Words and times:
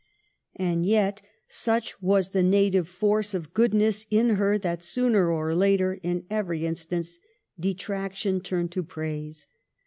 And 0.55 0.83
yet 0.83 1.21
such 1.47 2.01
was 2.01 2.31
the 2.31 2.41
native 2.41 2.87
force 2.89 3.35
of 3.35 3.53
goodness 3.53 4.07
in 4.09 4.29
her 4.31 4.57
that, 4.57 4.83
sooner 4.83 5.31
or 5.31 5.53
later, 5.53 5.99
in 6.01 6.25
every 6.27 6.65
instance, 6.65 7.19
detraction 7.59 8.39
turned 8.41 8.71
to 8.71 8.81
praise. 8.81 9.45